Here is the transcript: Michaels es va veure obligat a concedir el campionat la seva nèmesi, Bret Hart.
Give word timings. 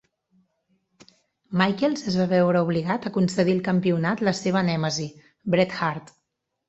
Michaels 1.61 2.01
es 2.11 2.17
va 2.21 2.25
veure 2.33 2.63
obligat 2.67 3.05
a 3.09 3.13
concedir 3.19 3.55
el 3.59 3.63
campionat 3.71 4.25
la 4.29 4.35
seva 4.43 4.65
nèmesi, 4.71 5.07
Bret 5.57 5.77
Hart. 5.83 6.11